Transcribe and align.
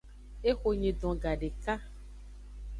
Ehonyidon 0.51 1.21
gadeka. 1.27 1.73